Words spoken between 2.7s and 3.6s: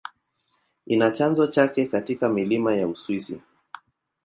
ya Uswisi.